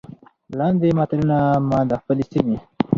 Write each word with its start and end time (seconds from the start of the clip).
لاندې 0.57 0.89
متلونه 0.97 1.37
ما 1.69 1.79
د 1.89 1.91
خپلې 2.01 2.23
سيمې 2.31 2.57